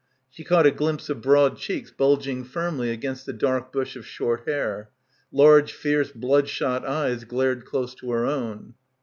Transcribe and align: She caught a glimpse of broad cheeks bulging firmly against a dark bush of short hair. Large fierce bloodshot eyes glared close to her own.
She 0.31 0.43
caught 0.43 0.65
a 0.65 0.71
glimpse 0.71 1.09
of 1.11 1.21
broad 1.21 1.57
cheeks 1.57 1.91
bulging 1.91 2.43
firmly 2.43 2.89
against 2.89 3.27
a 3.27 3.33
dark 3.33 3.71
bush 3.71 3.95
of 3.95 4.03
short 4.03 4.47
hair. 4.47 4.89
Large 5.31 5.73
fierce 5.73 6.11
bloodshot 6.11 6.83
eyes 6.83 7.23
glared 7.23 7.65
close 7.65 7.93
to 7.93 8.09
her 8.09 8.25
own. 8.25 8.73